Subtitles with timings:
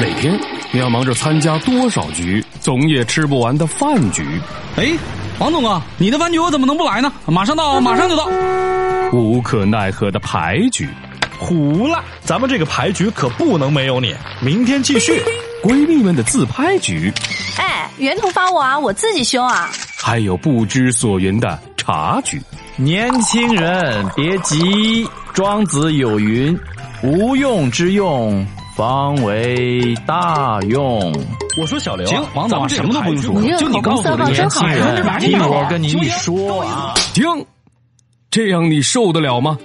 [0.00, 0.38] 每天
[0.70, 4.24] 你要忙着参加多少局总也吃不完的饭局？
[4.76, 4.92] 哎，
[5.40, 7.12] 王总啊，你的饭局我怎么能不来呢？
[7.26, 8.28] 马上到，马上就到。
[9.12, 10.88] 无可奈何的牌局，
[11.38, 14.14] 胡了，咱们这个牌局可不能没有你。
[14.40, 15.20] 明天继续。
[15.64, 17.12] 闺蜜们的自拍局，
[17.56, 19.68] 哎，原图发我啊，我自己修啊。
[19.96, 22.40] 还有不知所云的茶局。
[22.76, 26.56] 年轻人别急，庄子有云：
[27.02, 28.46] 无用之用。
[28.78, 31.12] 方为大用。
[31.60, 37.24] 我说小刘，行，王总什么都不用说，就你告诉我年轻人，听我跟你说啊，停，
[38.30, 39.58] 这样你受得了吗？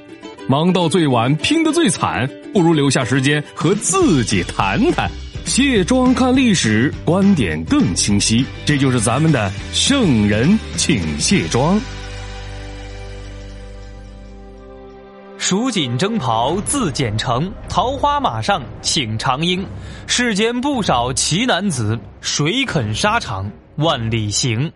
[0.48, 5.08] 忙到最晚，拼得最惨，不如留下时间和自己谈谈。
[5.46, 8.44] 卸妆看历史，观点更清晰。
[8.66, 11.80] 这就是咱们的圣人，请卸妆。
[15.46, 19.68] 蜀锦征袍自剪成，桃花马上请长缨。
[20.08, 24.72] 世间不少奇男子，谁肯沙场万里行？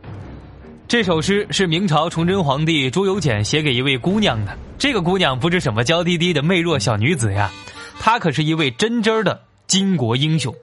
[0.86, 4.58] 这首诗是明朝崇祯皇帝朱由检写给一位姑娘的。
[4.78, 7.50] 这个姑娘不是什么娇滴滴的媚弱小女子呀，
[7.98, 10.54] 她可是一位真真的巾帼英雄。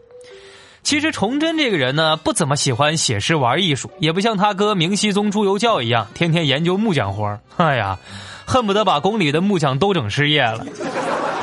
[0.83, 7.98] 其实崇祯这个人呢，不怎么喜欢写诗玩艺术，也不像他哥明熹宗朱由校一样，天天研究木匠活哎呀。
[8.47, 10.64] 恨不得把宫里的木匠都整失业了。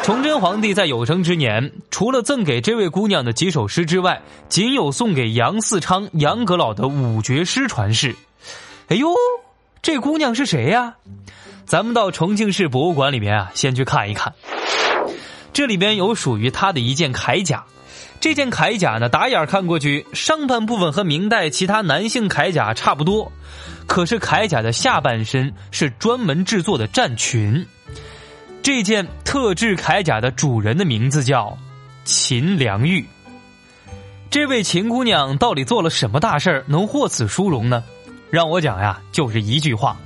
[0.04, 8.16] 崇祯皇帝在有生之年，除了赠给这位姑娘的几首诗之外，仅有送给杨嗣昌、杨阁老的五绝诗传世。
[8.88, 9.14] 哎呦，
[9.82, 10.96] 这姑娘是谁呀？
[11.66, 14.34] 咱们到重庆市博物馆里面啊，先去看一看。
[15.54, 17.64] 这里边有属于她的一件铠甲。
[18.20, 23.32] 这件铠甲呢，打眼看过去，上半部分和明代其他男性铠甲差不多。
[23.88, 27.66] 可是铠甲的下半身是专门制作的战裙，
[28.62, 31.58] 这件特制铠甲的主人的名字叫
[32.06, 33.06] 秦良玉。
[34.30, 37.84] 这位秦姑娘到底做了什么大事儿，能获此殊荣呢？
[38.30, 39.98] 让我讲呀，就是一句话：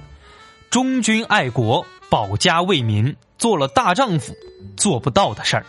[0.72, 4.34] 忠君爱国，保家卫民，做了大丈夫
[4.76, 5.66] 做不到的事儿。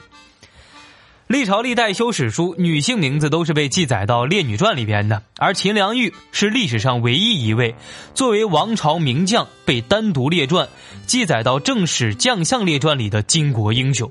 [1.28, 7.74] 历朝历代修史书，女性名字都是被记载到《列女传》里边的，而秦良玉是历史上唯一一位
[8.14, 10.68] 作为王朝名将被单独列传
[11.04, 14.08] 记载到《正史将相列传》里的巾帼英雄。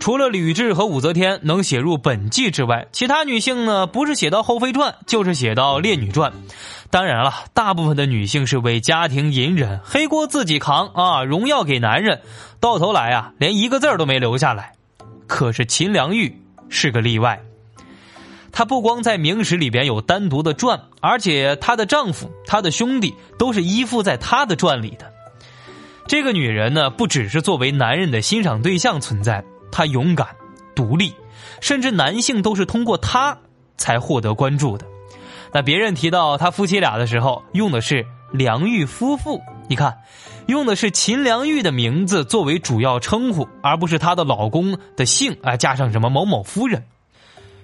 [0.00, 6.30] 除了吕雉和武则天能写入本纪之外，其他女性呢，不是写到《后妃传》，就是写到《列女传》。
[6.90, 12.20] 当然了，大部分的女性是为家庭隐忍，黑锅自己扛啊，荣耀给男人，
[12.60, 14.72] 到头来啊，连一个字都没留下来。
[15.26, 17.40] 可是秦良玉是个例外，
[18.52, 25.12] 她不光在明史里边有单独的传，而且她的丈夫、她的兄弟都是依附在她的传里的。
[26.06, 29.42] 这个女人呢，不只是作为男人的欣赏对象存在，
[29.72, 30.28] 她勇敢、
[30.74, 31.14] 独立，
[31.60, 33.38] 甚至男性都是通过她
[33.76, 34.86] 才获得关注的。
[35.52, 39.96] 那别人提到他夫妻俩的时候，用的是良玉夫妇，你看。
[40.46, 46.84] 用的是秦良玉的名字作为主要称呼，而不是她的老公的姓啊，加上什么某某夫人。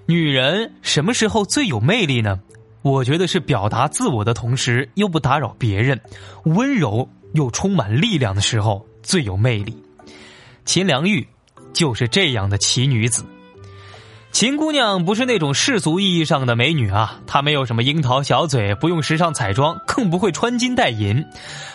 [0.07, 2.41] 女人什么时候最有魅力呢？
[2.83, 6.01] 我觉得是表达自我的同时又不打扰别人，
[6.45, 9.77] 温柔又充满力量的时候最有魅力。
[10.65, 11.27] 秦良玉
[11.75, 13.25] 就是这样的奇女子。
[14.33, 21.27] 秦姑娘不是那种世俗意义上的美女啊，她没有什么樱桃小嘴，不用时尚彩妆，更不会穿金戴银。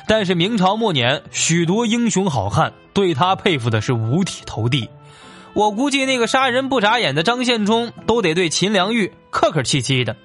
[0.07, 4.89] 但是明朝末年，许多英雄好汉对她佩服的是五体投地。
[5.53, 10.16] 我估计那个杀人不眨眼的张献忠都得对秦良玉客客气气的。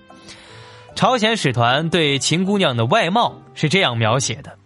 [0.94, 4.56] 朝鲜使团对秦姑娘的外貌是这样描写的：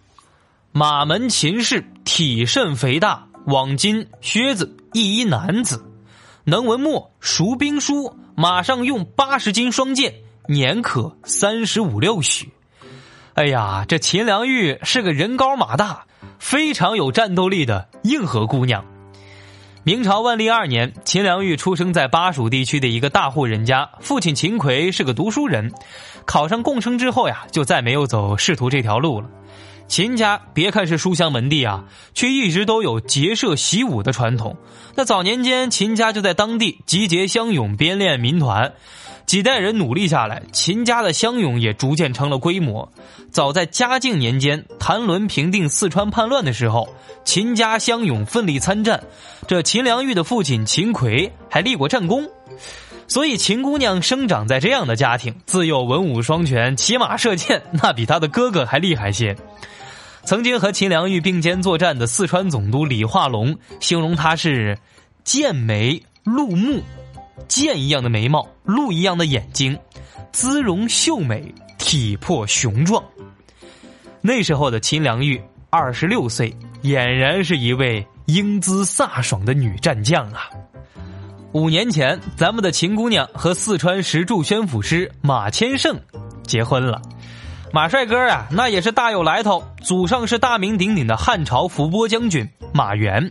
[0.71, 5.83] 马门秦氏，体甚肥大，网巾靴子，一衣男子。
[6.47, 10.13] 能文墨，熟兵书，马上用八十斤双剑，
[10.47, 12.53] 年可三十五六许。
[13.33, 16.05] 哎呀，这秦良玉是个人高马大、
[16.37, 18.85] 非常有战斗力的硬核姑娘。
[19.81, 25.73] 明朝万历二年，秦良玉出生在巴蜀地区的一个大户人家，父亲秦奎是个读书人，
[26.25, 29.27] 考上贡生之后呀，就再没有走仕途这条路了。
[29.87, 34.57] 秦家别看是书香门第啊，却一直都有结社习武的传统。
[34.95, 38.73] 那早年间，秦家就在当地集结乡勇，编练民团。
[39.25, 42.91] 几代人努力下来，秦家的乡勇也逐渐成了规模。
[43.31, 46.87] 早在嘉靖年间，谭纶平定四川叛乱的时候，
[47.23, 49.03] 秦家乡勇奋力参战。
[49.47, 52.27] 这秦良玉的父亲秦奎还立过战功。
[53.07, 59.35] 所以，秦姑娘生长在这样的家庭，自幼文武双全，骑马射箭，那比她的哥哥还厉害些。
[60.25, 64.77] 曾经和秦良玉并肩作战的四川总督李化龙形容她是
[65.23, 66.81] 剑眉鹿目，
[67.47, 69.77] 剑一样的眉毛，鹿一样的眼睛，
[70.31, 73.03] 姿容秀美，体魄雄壮。
[74.19, 75.39] 那时候的秦良玉
[75.69, 76.51] 二十六岁，
[76.81, 80.49] 俨然是一位英姿飒爽的女战将啊！
[81.51, 85.99] 五年前，咱们的秦姑娘和四川石柱宣抚师马千胜
[86.43, 86.99] 结婚了。
[87.71, 93.29] 马帅哥啊，那也是大有来头，祖上是大名鼎鼎的汉朝伏波将军马援。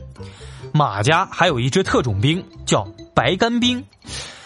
[0.73, 3.85] 马家还有一支特种兵叫白干兵。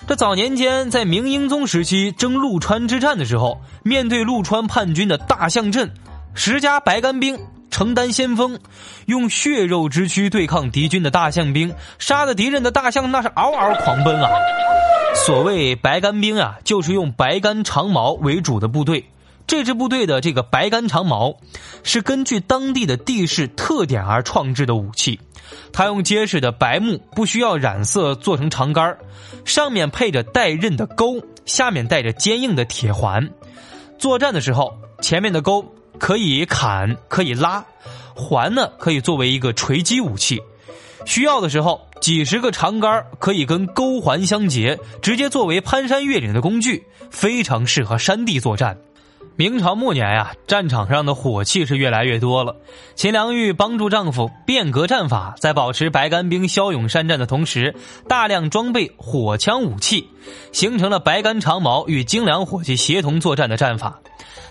[0.07, 5.91] 这早年间在明英宗时期征陆川之战的时候，面对陆川叛军的大象阵。
[6.35, 7.39] 十家白干兵
[7.71, 8.59] 承担先锋，
[9.07, 14.31] 用血肉之躯对抗敌军的大象兵，杀的敌人的大象那是嗷嗷狂奔啊！
[15.27, 19.05] 所谓白干兵啊，就是用白干长矛为主的部队。
[19.49, 21.39] 这支部队的这个白杆长矛，
[21.83, 25.19] 是根据当地的地势特点而创制的武器。
[25.73, 28.97] 它用结实的白木，不需要染色做成长杆
[29.45, 33.29] 上面配着带刃的钩，下面带着坚硬的铁环。
[33.99, 35.75] 作战的时候，前面的钩。
[35.99, 37.65] 可以砍，可以拉，
[38.15, 40.41] 环呢可以作为一个锤击武器。
[41.05, 48.79] 需要的时候，几十个长杆可以跟钩环相结，直接作为攀山越岭的工具，非常适合山地作战。
[49.39, 52.57] 明朝末年呀，战场上的火器是越来越多了。
[52.97, 57.77] 秦良玉帮助丈夫变革战法，在保持白杆兵骁勇善战的同时，
[58.09, 60.11] 大量装备火枪武器，
[60.51, 64.01] 形成了白杆长矛与精良火器协同作战的战法。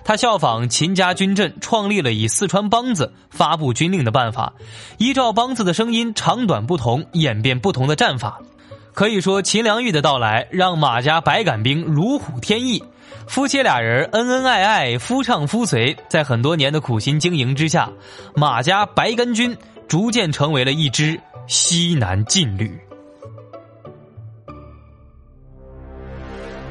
[0.05, 4.53] 他效仿秦家军阵，创立了以四川梆子发布军令的办法，
[4.99, 8.39] 依照梆子的声音长短不同，演变不同的战法。
[8.97, 12.83] 可以说，秦良玉的到来让马家白杆兵如虎添翼，
[13.27, 15.95] 夫妻俩人恩恩爱爱，夫唱妇随。
[16.09, 17.91] 在很多年的苦心经营之下，
[18.35, 19.55] 马家白杆军
[19.87, 22.75] 逐渐成为了一支西南劲旅。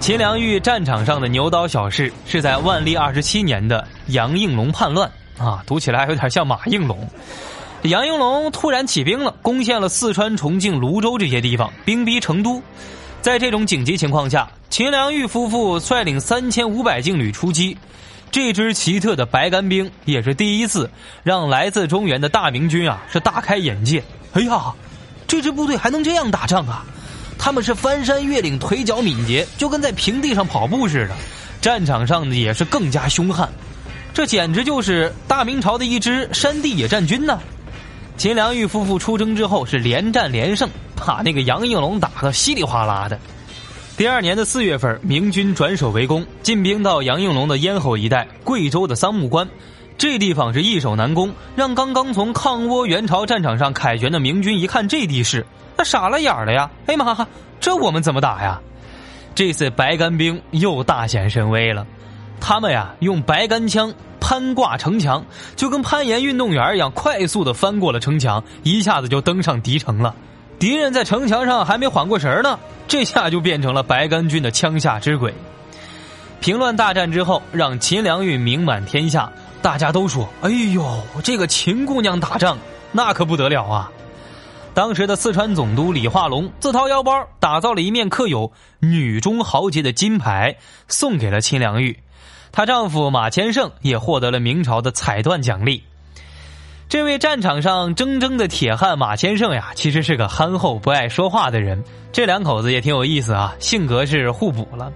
[0.01, 5.09] 秦良玉战场上的牛刀小试是在万历二十七年的杨应龙叛乱
[5.39, 7.09] 啊，读起来有点像马应龙。
[7.87, 12.63] 杨应龙突然起兵了，攻陷了四川、重庆、泸州这些地方，兵逼成都。
[13.23, 17.77] 在这种紧急情况下，秦良玉夫妇率领三千五百劲旅出击。
[18.31, 20.91] 这支奇特的白杆兵也是第一次
[21.23, 24.03] 让来自中原的大明军啊是大开眼界。
[24.33, 24.75] 哎呀，
[25.27, 26.85] 这支部队还能这样打仗啊！
[27.39, 31.15] 他们是翻山越岭，腿脚敏捷，就跟在平地上跑步似的。
[31.61, 33.49] 战场上呢也是更加凶悍，
[34.13, 37.41] 这简直就是大明朝的一支山地野战军呢。
[38.17, 43.19] 秦良玉夫妇出征之后是连战连胜，把那个杨应龙打得稀里哗啦的。
[43.97, 49.47] 第二年的四月份，明军转守为攻，进兵到杨应龙的咽喉一带，贵州的桑木关。
[49.99, 55.45] 这地方是易守难攻，让刚刚从抗倭援朝战场上凯旋的明军一看这地势。
[55.77, 56.71] 那傻了眼了呀！
[56.87, 57.27] 哎妈，
[57.61, 58.61] 这我们怎么打呀？
[59.35, 61.87] 这次白干兵又大显神威了，
[62.41, 63.93] 他们呀用白杆枪
[64.27, 65.25] 攀挂城墙，
[65.55, 70.13] 就跟攀岩运动员一样，快速的翻过了城墙，一下子就登上敌城了。
[70.59, 72.59] 敌人在城墙上还没缓过神儿呢，
[72.89, 75.33] 这下就变成了白杆军的枪下之鬼。
[76.41, 79.31] 平乱大战之后，让秦良玉名满天下，
[79.63, 80.85] 大家都说：“哎呦，
[81.23, 82.59] 这个秦姑娘打仗
[82.91, 83.93] 那可不得了啊！”
[84.75, 88.51] 当时的四川总督李化龙自掏腰包打造了一面刻有
[88.83, 90.57] “女中豪杰”的金牌，
[90.89, 91.97] 送给了秦良玉。
[92.57, 95.83] 她丈夫马千胜也获得了明朝的彩缎奖励。
[96.89, 101.85] 这位战场上铮铮的铁汉马千胜呀，其实是个憨厚不爱说话的人。
[102.13, 104.91] 这两口子也挺有意思啊，性格是互补了。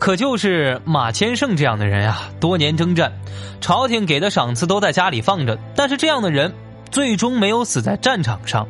[0.00, 3.12] 可就是马千胜这样的人啊，多年征战，
[3.60, 6.52] 朝廷给的赏赐都在家里放着，但是这样的人
[6.90, 8.66] 最终没有死在战场上。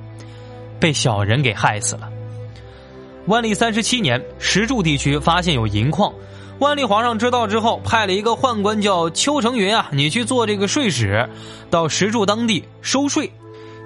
[0.79, 2.11] 被小人给害死了。
[3.25, 6.13] 万历三十七年，石柱地区发现有银矿，
[6.61, 11.29] 万历皇上知道之后，派了一个宦官叫邱成云啊，你去做这个税使，
[11.71, 13.33] 到石柱当地收税。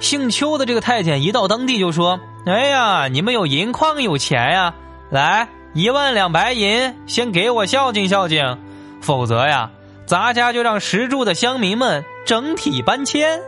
[0.00, 4.75] 姓邱的这个太监一到当地就说：“哎呀，你们有银矿有钱呀，
[5.09, 8.59] 来一万两白银，先给我孝敬孝敬，
[9.00, 9.71] 否则呀，
[10.04, 13.40] 咱家就让石柱的乡民们整体搬迁。”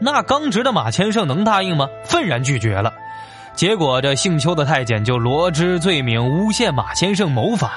[0.00, 1.86] 那刚直的马千胜能答应吗？
[2.06, 2.94] 愤然拒绝了。
[3.54, 7.70] 结果这姓邱的太监就罗织罪名，诬陷马千胜谋反。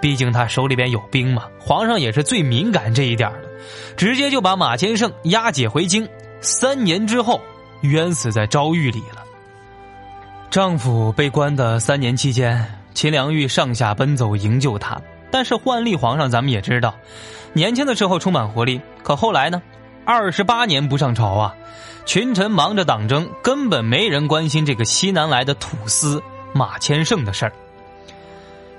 [0.00, 3.48] 毕竟他手里边有兵嘛，皇上也是最敏感这一点的，
[3.96, 6.08] 直接就把马千胜押解回京。
[6.40, 7.40] 三年之后，
[7.80, 9.24] 冤死在诏狱里了。
[10.50, 12.64] 丈夫被关的三年期间，
[12.94, 15.00] 秦良玉上下奔走营救他。
[15.30, 16.94] 但是万历皇上咱们也知道，
[17.52, 19.60] 年轻的时候充满活力，可后来呢？
[20.04, 21.54] 二十八年不上朝啊，
[22.06, 26.22] 群臣忙着党争，根本没人关心这个西南来的土司
[26.54, 27.52] 马千胜的事儿。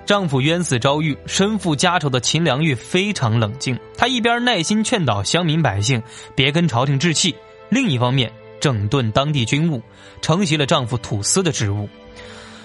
[0.10, 3.78] 丈夫冤死遭狱，身负家仇的秦良玉非常冷静。
[3.96, 6.02] 她一边耐心劝导乡民百姓
[6.34, 7.36] 别跟朝廷置气，
[7.70, 9.80] 另一方面整顿当地军务，
[10.20, 11.88] 承袭了丈夫土司的职务。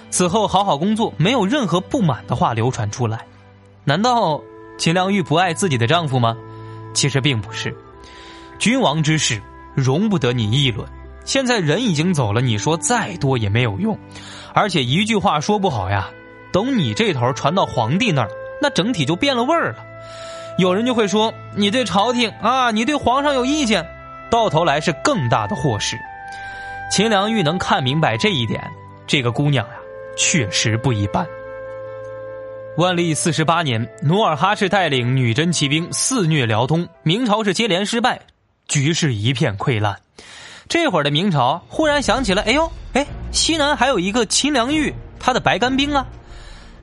[0.08, 3.26] 此后好好工作，没有任何不满的话流传出来。
[3.84, 4.40] 难道
[4.78, 6.34] 秦良玉不爱自己的丈夫吗？
[6.94, 7.76] 其实并不是。
[8.58, 9.38] 君王之事
[9.74, 10.88] 容不得你议论。
[11.26, 13.98] 现在人已经走了，你说再多也没有用。
[14.54, 16.10] 而且一句话说不好呀。
[16.54, 18.30] 等你这头传到皇帝那儿，
[18.62, 19.84] 那整体就变了味儿了。
[20.56, 23.84] 有人就会说你对朝廷啊，你对皇上有意见，
[24.30, 25.98] 到头来是更大的祸事。
[26.92, 28.62] 秦良玉能看明白这一点，
[29.04, 29.74] 这个姑娘呀，
[30.16, 31.26] 确实不一般。
[32.76, 38.20] 万历四十八年，努尔哈赤带领女真骑兵肆虐辽东，明朝是接连失败，
[38.68, 39.98] 局势一片溃烂。
[40.68, 46.06] 这会儿的明朝忽然想起来，哎呦，哎，西南还有一个秦良玉，他的白干兵啊。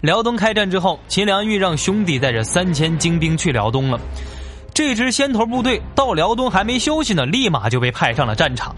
[0.01, 4.00] 辽东开战之后，秦良玉让兄弟带着三千精兵去辽东了。
[4.74, 8.75] 这支先头部队到辽东还没休息呢，立马就被派上了战场。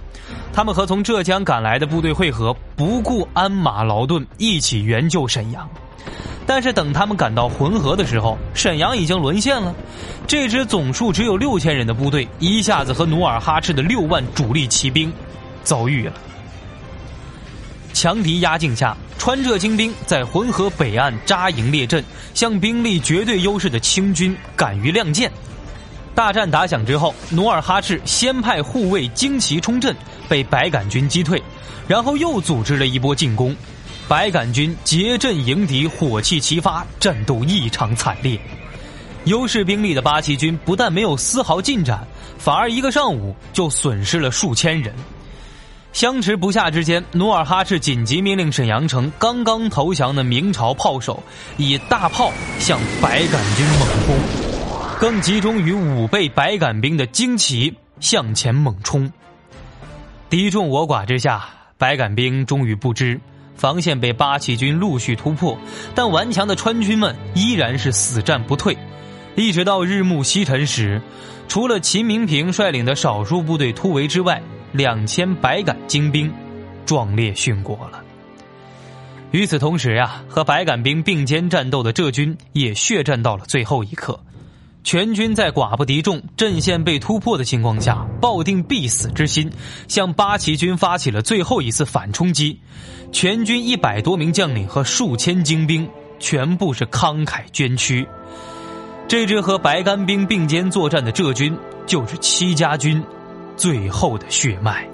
[0.51, 5.67] 他们和从浙江赶来的部队会合，不顾鞍马劳顿，一起援救沈阳。
[6.45, 9.73] 但是等他们赶到浑河的时候，沈阳已经沦陷了。
[10.27, 15.11] 这支总数只有六千人的部队，一下子和努尔哈赤的六万主力骑兵
[15.63, 16.13] 遭遇了。
[17.93, 22.03] 强敌压境下，川浙精兵在浑河北岸扎营列阵，
[22.33, 25.31] 向兵力绝对优势的清军敢于亮剑。
[26.13, 29.95] 大战打响之后，努尔哈赤先派护卫旌旗冲阵，
[30.27, 31.41] 被白杆军击退，
[31.87, 33.55] 然后又组织了一波进攻。
[34.09, 38.37] 白杆军结阵迎敌，火器齐发，战斗异常惨烈。
[39.23, 42.05] 优势兵力的八旗军不但没有丝毫进展，
[42.37, 44.93] 反而一个上午就损失了数千人。
[45.93, 51.21] 相持不下之间，努尔哈赤紧急命令沈阳城刚刚投降的明朝炮手
[51.55, 59.13] 以大炮向白杆军猛轰，更集中于五倍白杆兵的旌旗向前猛冲。
[60.31, 61.47] 敌众我寡之下，
[61.77, 63.21] 白杆兵终于不支，
[63.55, 65.55] 防线被八旗军陆续突破，
[65.93, 68.75] 但顽强的川军们依然是死战不退。
[69.35, 70.99] 一直到日暮西沉时，
[71.47, 74.41] 除了秦明平率领的少数部队突围之外，
[74.73, 76.29] 两千白杆精兵
[76.85, 78.03] 壮烈殉国了。
[79.31, 84.19] 与此同时呀，和白杆兵并肩战斗的浙军也血战到了最后一刻。
[84.83, 89.49] 全军在寡不敌众、阵线被突破的情况下，抱定必死之心，
[89.87, 92.59] 向八旗军发起了最后一次反冲击。
[93.11, 95.89] 全军一百多名将领和数千精兵
[96.19, 98.05] 全部是慷慨捐躯。
[99.07, 103.01] 这支和白杆兵并肩作战的浙军，就是戚家军。
[103.55, 104.87] 最后的血脉。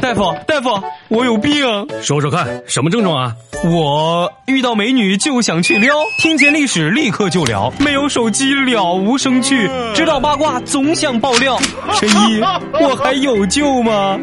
[0.00, 0.70] 大夫，大夫，
[1.08, 1.52] 我有病，
[2.00, 3.34] 说说看，什么症状啊？
[3.64, 11.58] 我遇到美女就想去撩，听见历史立刻就聊，没有手机了无生趣，知道八卦总想爆料。
[11.94, 12.40] 神医，
[12.80, 14.16] 我还有救吗？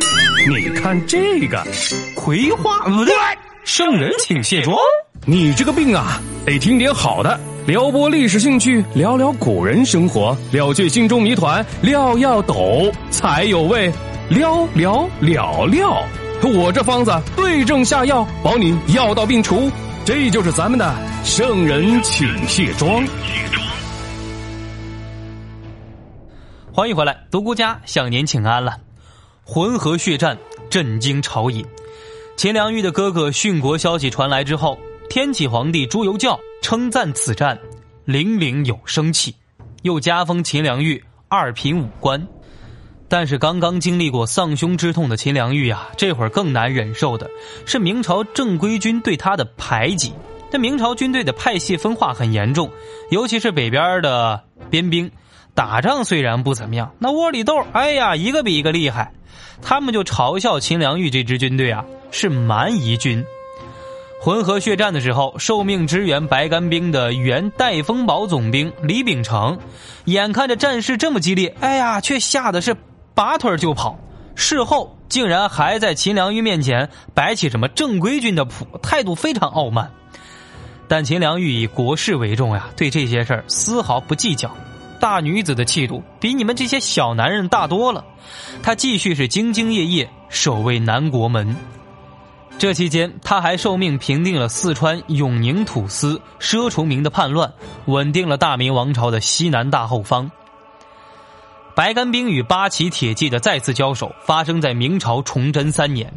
[0.48, 1.62] 你看这个，
[2.16, 3.14] 葵花不对，
[3.66, 4.78] 圣人请卸妆。
[5.26, 7.38] 你这个病啊，得听点好的。
[7.66, 13.90] 撩拨历史兴趣，聊聊古人生活，了却心中谜团，料要抖才有味。
[14.30, 16.08] 聊聊了了，
[16.42, 19.72] 我这方子对症下药，保你药到病除。
[20.04, 20.94] 这就是咱们的
[21.24, 23.02] 圣人请卸妆。
[26.74, 28.78] 欢迎回来，独孤家向您请安了。
[29.46, 30.38] 浑河血战
[30.70, 31.64] 震惊朝野，
[32.36, 34.78] 秦良玉的哥哥殉国消息传来之后，
[35.14, 36.40] 天启皇帝朱由校。
[36.64, 37.60] 称赞此战，
[38.08, 39.36] 凛凛有生气，
[39.84, 42.28] 又加封秦良玉二品武官。
[43.08, 47.30] 但是刚刚经历过丧兄之痛的秦良玉啊，这会儿更难忍受的
[47.68, 50.14] 是明朝正规军对他的排挤。
[50.50, 52.72] 这明朝军队的派系分化很严重，
[53.12, 55.12] 尤其是北边的边兵，
[55.54, 59.14] 打仗虽然不怎么样，那窝里斗，哎呀，一个比一个厉害。
[59.62, 63.24] 他们就嘲笑秦良玉这支军队啊，是蛮夷军。
[64.24, 69.60] 浑河血战的时候，受命支援白杆兵的原戴风堡总兵李秉成，
[70.06, 72.74] 眼看着战事这么激烈，哎呀，却吓得是
[73.14, 74.00] 拔腿就跑。
[74.34, 79.92] 事后竟然还在秦良玉面前摆起什么正规军的谱，态度非常傲慢。
[80.88, 84.50] 但秦良玉以国事为重呀，对这些事儿丝毫不计较。
[85.02, 88.06] 大女子的气度比你们这些小男人大多了。
[88.62, 91.54] 他继续是兢兢业业守卫南国门。
[92.58, 97.52] 这期间，他还受命平定了四川永宁土司佘崇明的叛乱，
[97.86, 100.32] 稳定了大明王朝的西南大后方。
[101.76, 106.14] 白干兵与八旗铁骑的再次交手发生在明朝崇祯三年。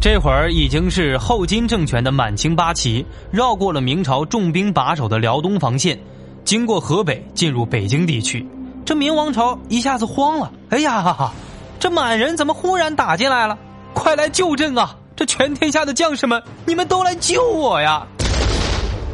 [0.00, 6.00] 这会儿已经是后金政权的满清八旗绕过了明朝重兵把守的辽东防线，
[6.44, 8.44] 经过河北进入北京地区。
[8.84, 11.32] 这明王朝一下子慌了，哎呀，
[11.78, 13.56] 这满人怎么忽然打进来了？
[13.92, 14.96] 快来救朕啊！
[15.20, 18.06] 这全天下的将士们，你们都来救我呀！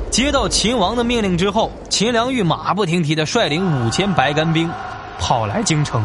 [0.09, 4.71] 接到秦王的命令之后，秦良玉马不停蹄的率领五千白干兵，
[5.19, 6.01] 跑来京城。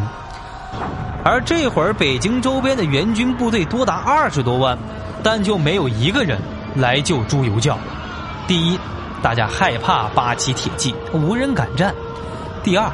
[1.23, 4.75] 而这会儿，北京周边的援军部队多达二十多万，
[5.21, 6.39] 但就没有一个人
[6.75, 7.77] 来救朱由校。
[8.47, 8.79] 第一，
[9.21, 11.91] 大家害怕八旗铁骑，无人敢战；
[12.63, 12.91] 第二，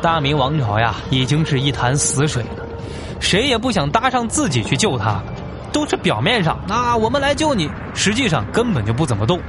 [0.00, 2.64] 大明王朝呀，已经是一潭死水了，
[3.18, 5.20] 谁也不想搭上自己去救他。
[5.72, 9.40] 都是表面上，那我们来救你，实际上根本就不怎么动。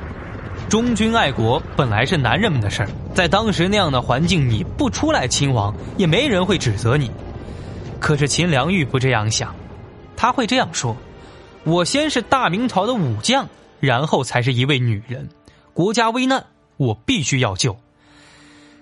[0.69, 7.11] 忠君爱国本来是男人们的事儿，在当时那样的环境，你不出来亲王，也没人会指责你。
[7.99, 9.53] 可是秦良玉不这样想，
[10.15, 10.95] 他会这样说
[11.65, 13.47] ：“我先是大明朝的武将，
[13.79, 15.27] 然后才是一位女人。
[15.73, 16.45] 国家危难，
[16.77, 17.77] 我必须要救。”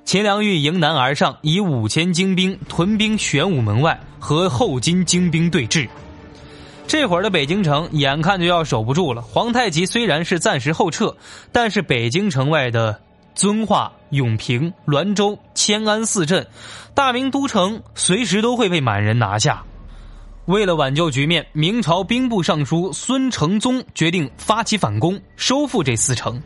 [0.06, 5.88] 秦良玉迎难而上，以五千精兵屯兵玄武门外，和后金精兵对峙。
[6.90, 9.22] 这会儿的北京城眼看就要守不住了。
[9.22, 11.16] 皇太极虽然是暂时后撤，
[11.52, 13.00] 但是北京城外的
[13.36, 16.44] 遵化、永平、滦州、迁安四镇，
[16.96, 19.62] 大明都城随时都会被满人拿下。
[20.46, 26.42] 为了挽救局面，明朝兵部尚书孙承宗决定发起反攻，收复这四城。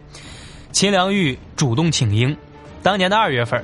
[0.73, 2.35] 秦良玉主动请缨。
[2.81, 3.63] 当年的二月份，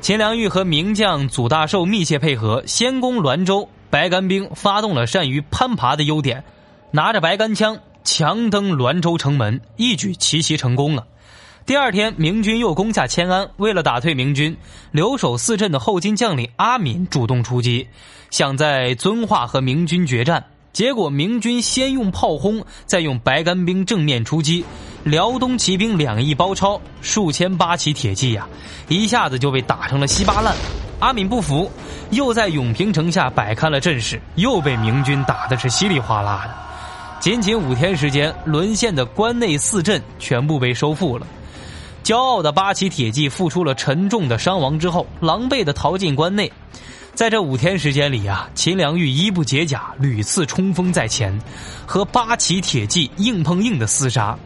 [0.00, 3.68] 秦良玉和名将祖大寿密切配合，先攻滦州。
[3.90, 6.44] 白杆兵发动了善于攀爬的优点，
[6.92, 11.04] 拿着白杆枪强登滦州城门，一举奇袭成功了。
[11.66, 13.48] 第二天，明军又攻下迁安。
[13.56, 14.56] 为了打退明军，
[14.92, 17.86] 留守四镇的后金将领阿敏主动出击，
[18.30, 20.44] 想在遵化和明军决战。
[20.72, 24.64] 结果，明军先用炮轰，再用白杆兵正面出击，
[25.02, 28.48] 辽东骑兵两翼包抄，数千八旗铁骑呀，
[28.88, 30.54] 一下子就被打成了稀巴烂。
[31.00, 31.70] 阿敏不服，
[32.10, 36.54] 又在永平城下摆开了阵势，又被明军打的是稀里哗啦的。
[37.18, 41.26] 仅仅五天时间，沦陷的关内四镇全部被收复了。
[42.04, 46.50] 骄傲的八旗铁骑付出了沉重的伤亡之后，狼狈的逃进关内。
[47.14, 51.38] 在这五天时间里啊，秦良玉衣不解甲，屡次冲锋在前，
[51.86, 54.38] 和八旗铁骑硬碰硬的厮杀。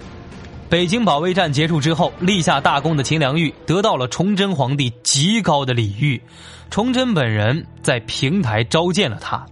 [0.74, 6.20] 北京保卫战结束之后，立下大功的秦良玉得到了崇祯皇帝极高的礼遇，
[6.68, 9.46] 崇祯本人在平台召见了他，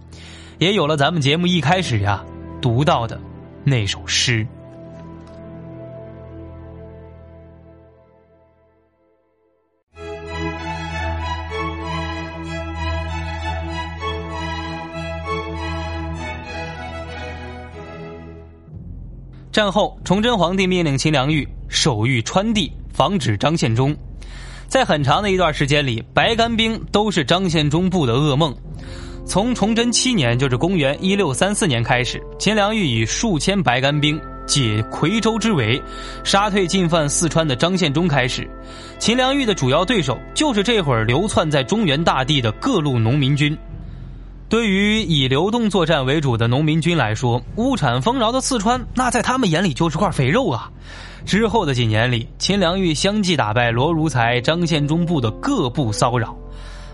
[0.57, 2.21] 也有了咱们节目一开始呀
[2.61, 3.17] 读到的
[3.63, 4.45] 那首诗。
[19.53, 23.95] 战后，崇祯皇帝命令秦良玉守御川地，防止张献忠。
[24.67, 28.51] 在很长的一段时间里，白干兵都是张献忠部的噩梦。
[29.27, 35.79] 从崇祯七年，就是公元一六三四年开始，秦良玉以数千白干兵解夔州之围，
[36.23, 38.49] 杀退进犯四川的张献忠开始。
[38.97, 43.55] 秦良玉的主要对手就是这会儿流窜在中原大地的各路农民军。
[44.53, 50.69] 对于以流动作战为主的农民军来说，物产丰饶的四川，那在他们眼里就是块肥肉啊。
[51.25, 56.37] 之后的几年里，秦良玉相继打败罗如才、张献忠部的各部骚扰，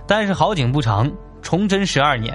[0.08, 2.34] 但是好景不长，崇祯十二年，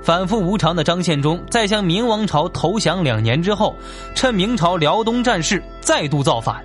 [0.00, 3.74] 反复无常的张献忠在向明王朝投降两年之后，
[4.14, 6.64] 趁明朝辽东战事再度造反。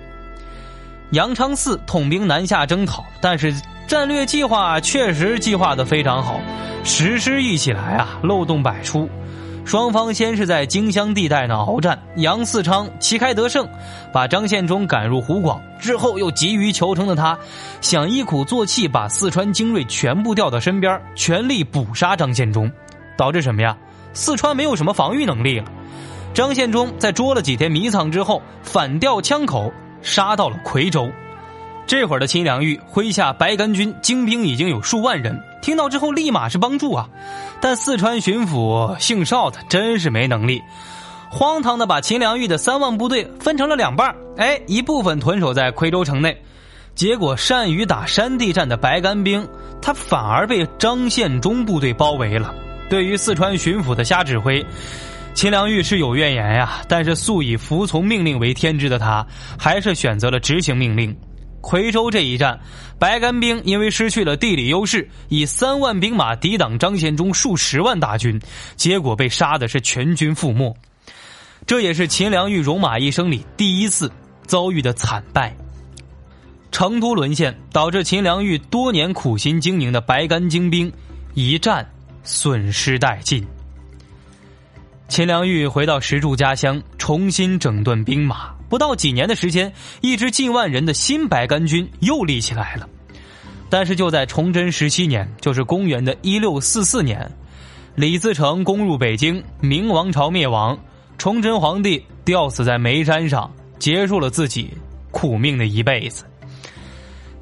[1.10, 3.52] 杨昌嗣统兵南下征讨，但是
[3.92, 6.40] 战略计划确实计划的非常好。
[6.82, 9.06] 实施一起来啊，漏洞百出。
[9.66, 13.68] 双方先是在荆襄地带呢鏖战，杨嗣昌旗开得胜，
[14.10, 15.60] 把张献忠赶入湖广。
[15.78, 17.38] 之后又急于求成的他，
[17.82, 22.72] 想一鼓作气把四川精锐全部调到身边，全力捕杀张献忠，
[23.18, 23.76] 导致什么呀？
[24.14, 25.66] 四川没有什么防御能力了。
[26.32, 31.10] 张献忠在捉了几天迷藏之后，反调枪口，杀到了夔州。
[31.92, 35.38] 这会儿的秦良玉麾下白干军精兵已经有数万人。
[35.60, 37.06] 听到之后，立马是帮助啊！
[37.60, 40.58] 但四川巡抚姓邵的真是没能力，
[41.30, 46.34] 荒唐的把秦良玉的三万部队分成了两半哎，一部分屯守在夔州城内，
[46.94, 49.46] 结果善于打山地战的白干兵，
[49.82, 52.54] 他反而被张献忠部队包围了。
[52.88, 54.64] 对于四川巡抚的瞎指挥，
[55.34, 56.80] 秦良玉是有怨言呀。
[56.88, 59.26] 但是素以服从命令为天职的他，
[59.58, 61.14] 还是选择了执行命令。
[61.62, 62.58] 夔州这一战，
[62.98, 68.38] 白干兵因为失去了地理优势，以三万兵马抵挡张献忠数十万大军，
[68.76, 70.76] 结果被杀的是全军覆没。
[71.64, 74.10] 这也是秦良玉戎马一生里第一次
[74.44, 75.56] 遭遇的惨败。
[76.72, 80.92] 成都沦陷，导致秦良玉多年苦心经营的白干精兵
[81.34, 81.88] 一战
[82.24, 83.46] 损失殆尽。
[85.06, 88.54] 秦良玉回到石柱家乡，重新整顿兵马。
[88.72, 92.88] 不到几年的时间，一支近万人的新白杆军又立起来了。
[93.68, 97.30] 但是就在崇祯十七年，就是公元的一六四四年，
[97.94, 100.78] 李自成攻入北京，明王朝灭亡，
[101.18, 104.70] 崇祯皇帝吊死在煤山上，结束了自己
[105.10, 106.24] 苦命的一辈子。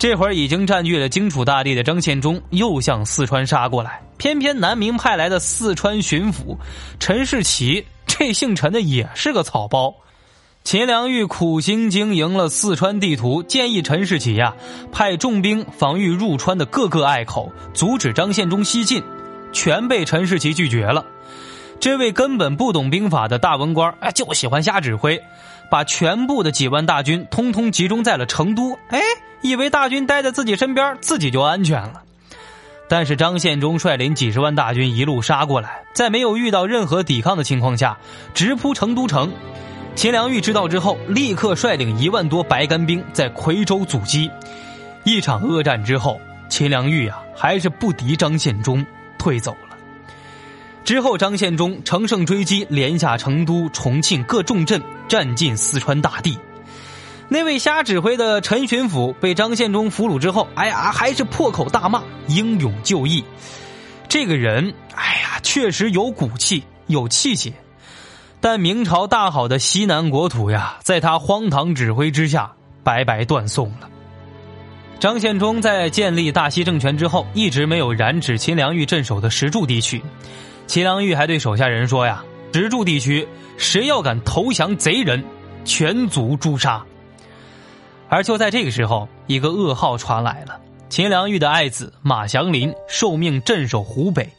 [0.01, 6.59] 这会儿已经占据了荆楚大地的张献忠又向四川杀过来，偏偏南明派来的四川巡抚
[6.99, 9.95] 陈士奇，这姓陈的也是个草包。
[10.63, 14.55] 秦良玉苦心经营了四川地图，建议陈士奇呀
[14.93, 19.03] 派重兵防御入川的各个隘口，阻止张献忠西进，
[19.53, 21.05] 全被陈士奇拒绝了。
[21.81, 25.21] 这位根本不懂兵法的大文官，哎，就喜欢瞎指挥，
[25.71, 29.01] 把全部的几万大军通通集中在了成都，哎。
[29.43, 32.03] 以为大军待在自己身边，自己就安全了。
[32.91, 37.97] 但是张献忠率领几十万大军一路杀过来，在没有遇到任何抵抗的情况下，
[38.35, 39.33] 直扑成都城。
[39.97, 44.31] 秦良玉知道之后，立刻率领一万多白干兵在夔州阻击。
[45.05, 48.85] 一场恶战之后，秦良玉啊，还是不敌张献忠，
[49.19, 49.77] 退走了。
[50.85, 56.39] 之后，张献忠乘胜追击，连下成都、重庆各重镇，占尽四川大地。
[57.29, 63.23] 那位瞎指挥的陈巡抚被张献忠俘虏之后，哎呀，还是破口大骂，英勇就义。
[64.09, 67.53] 这个人，哎呀，确实有骨气，有气节。
[68.41, 72.51] 但明朝大好的西南国土呀，在他荒唐指挥之下，
[72.83, 73.89] 白白断送了。
[74.99, 80.03] 张献忠在建立大西政权之后，一直没有染指秦良玉镇守的石柱地区。
[80.67, 82.25] 秦良玉还对手下人说呀
[82.55, 85.23] ：“石柱地区，谁要敢投降贼人，
[85.65, 86.83] 全族诛杀。”
[88.09, 94.31] 而就在这个时候，一个噩耗传来了：秦良玉的爱子马祥林受命镇守湖北，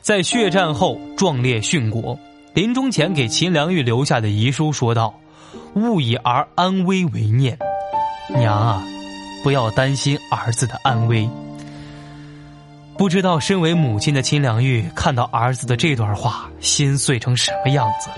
[0.00, 2.16] 在血战后壮烈殉国。
[2.54, 5.14] 临终前给秦良玉留下的遗书说道
[5.74, 7.58] ：“勿以儿安危为念，
[8.28, 8.82] 娘啊，
[9.42, 11.28] 不要担心儿子的安危。”
[12.98, 18.10] 不知道身为母亲的秦良玉看到儿子的这段话，心碎成什么样子？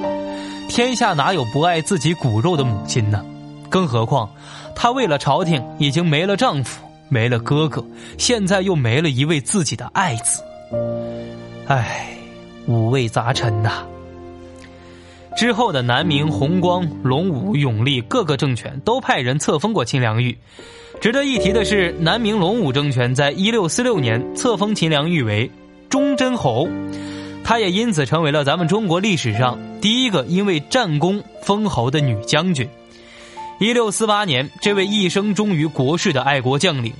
[0.69, 3.25] 天下哪有不爱自己骨肉的母亲呢？
[3.71, 4.29] 更何况，
[4.75, 7.87] 她为了朝廷已经没了丈夫，没了哥哥，
[8.19, 10.43] 现在又没了一位自己的爱子。
[11.69, 12.09] 唉，
[12.67, 13.85] 五味杂陈呐。
[15.37, 20.37] 之后的南明、弘光、隆武、永历各个政权都派人册封过秦良玉。
[21.01, 25.51] 值得一提的是，南明隆武政权在一六四六年册封秦良玉为
[25.91, 26.69] 忠贞侯，
[27.43, 32.69] 她也因此成为了咱们中国历史上第一个因为战功封侯的女将军。
[33.59, 36.93] 一六四八年，这位一生忠于国事的爱国将领，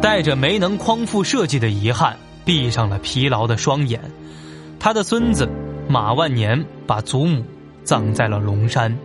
[0.00, 4.00] 带着没能匡复社稷的遗憾，闭上了疲劳的双眼。
[4.80, 5.48] 他的孙子
[5.88, 7.44] 马万年把祖母
[7.84, 8.96] 葬在了龙山。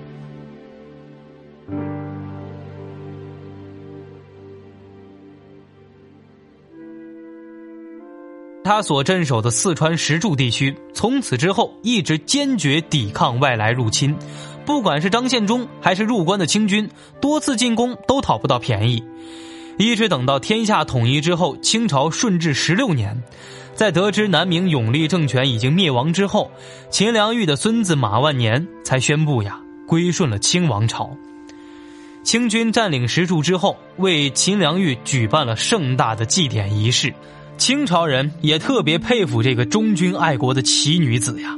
[8.64, 14.14] 他所镇守的四川石柱地区，从此之后一直坚决抵抗外来入侵。
[14.66, 16.90] 不管是张献忠还是入关的清军，
[17.22, 19.02] 多次进攻都讨不到便宜，
[19.78, 23.24] 一直等到天下统一之后，清朝顺治十六年，
[23.78, 26.50] 在得知南明永历政权已经灭亡之后，
[26.90, 31.16] 秦良玉的孙子马万年才宣布呀归顺了清王朝。
[32.24, 37.14] 清军占领石柱之后，为秦良玉举办了盛大的祭典仪式，
[37.60, 41.56] 清朝人也特别佩服这个忠君爱国的奇女子呀。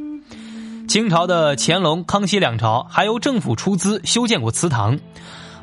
[0.90, 5.00] 清朝的乾隆、康熙两朝还由政府出资修建过祠堂，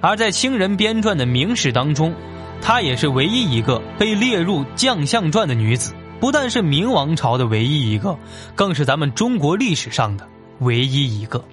[0.01, 2.15] 而在清人编撰的明史当中，
[2.63, 5.93] 她也是唯一一个被列入将相传的女子。
[6.19, 8.19] 不但是明王朝的唯一一个，
[8.55, 10.27] 更是咱们中国历史上的
[10.61, 11.45] 唯一一个。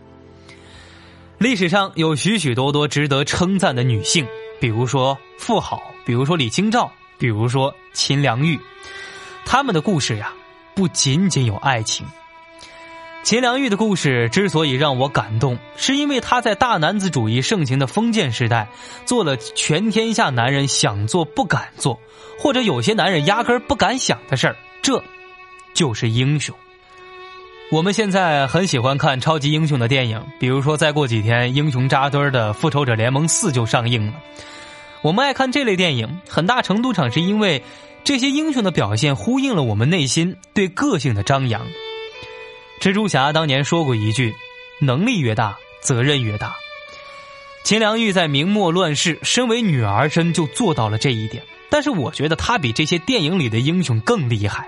[1.37, 4.25] 历史上有许许多多值得称赞的女性，
[4.61, 8.57] 比如说妇好，比如说李清照，比如说秦良玉，
[9.45, 10.31] 她们的故事呀，
[10.73, 12.05] 不仅仅有爱情。
[13.23, 18.67] 秦良玉的故事之所以让我感动，是因为她在大男子主义盛行的封建时代，
[19.05, 21.97] 做了全天下男人想做不敢做，
[22.37, 24.57] 或者有些男人压根儿不敢想的事儿。
[24.81, 25.01] 这，
[25.73, 26.53] 就是英雄。
[27.71, 34.13] 我们现在很喜欢看超级英雄的电影，比如说再过几天，英雄扎堆的《复仇者联盟四》就上映了。
[35.01, 37.63] 我们爱看这类电影，很大程度上是因为
[38.03, 41.65] 这些英雄的表现呼应了我们内心对个性的张扬。
[42.83, 44.35] 蜘蛛侠当年说过一句
[44.77, 46.57] ：“能力越大，责任越大。”
[47.63, 51.41] 秦良玉在明末乱世，身为女儿身就做到了这一点。
[51.69, 54.67] 但是我觉得她比这些电影里的英雄更厉害，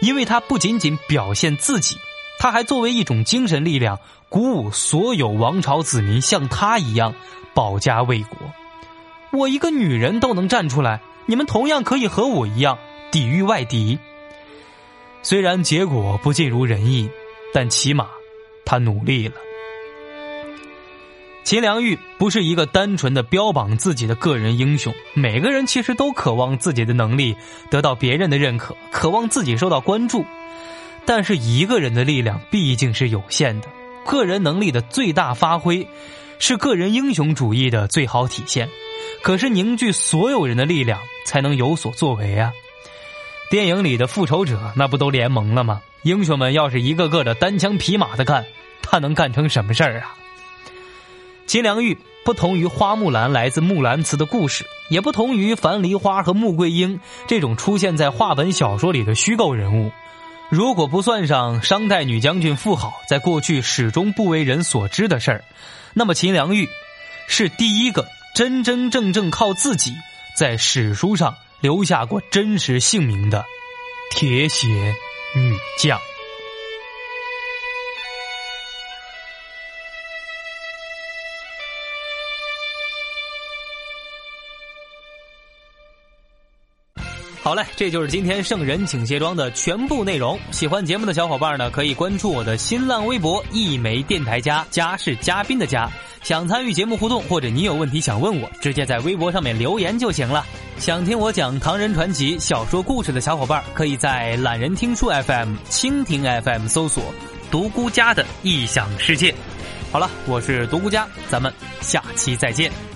[0.00, 1.96] 因为她不仅仅表现自己，
[2.40, 7.14] 她还作为一种精神力量，鼓舞所有王朝子民像她一样
[7.54, 8.36] 保家卫国。
[9.30, 12.76] 我一个女人都能站出来，你们同样可以和我一样
[13.12, 13.96] 抵御外敌。
[15.22, 17.08] 虽然结果不尽如人意，
[17.54, 18.08] 但起码
[18.64, 19.34] 他努力了。
[21.44, 27.36] 秦良玉不是一个单纯的标榜自己的个人英雄，每个人其实都渴望自己的能力
[27.70, 30.24] 得到别人的认可，渴望自己受到关注。
[31.06, 33.68] 但是一个人的力量毕竟是有限的，
[34.04, 35.86] 个人能力的最大发挥
[36.40, 38.68] 是个人英雄主义的最好体现。
[39.22, 42.52] 可是凝聚所有人的力量才能有所作为啊！
[43.50, 45.82] 电影里的复仇者那不都联盟了吗？
[46.04, 48.44] 英雄们要是一个个的单枪匹马的干，
[48.82, 50.14] 他能干成什么事儿啊？
[51.46, 59.92] 秦良玉不同于花木兰来自木兰辞的故事，也不同于樊梨花和穆桂英这种出现在话本小说里的虚构人物。
[60.50, 65.44] 如果不算上商代女将军妇好在过去始终不为人所知的事儿，
[65.94, 66.68] 那么秦良玉
[67.26, 69.94] 是第一个真真正正靠自己
[70.36, 73.46] 在史书上留下过真实姓名的
[74.10, 74.94] 铁血
[75.34, 76.13] 女将。
[87.54, 90.36] 好嘞，这就是今天圣人请卸妆的全部内容。
[90.50, 95.88] 喜欢节目的小伙伴呢，可以关注我的新浪微博“一枚电台家”，家是嘉宾的家。
[96.24, 100.44] 想参与节目互动，或者你有问题想问我，直接在微博上面留言就行了。
[100.78, 107.04] 想听我讲唐人传奇小说故事的小伙伴，可以在懒人听书 FM、蜻蜓 FM 搜索
[107.52, 109.32] “独孤家的异想世界”。
[109.92, 112.93] 好了，我是独孤家，咱们下期再见。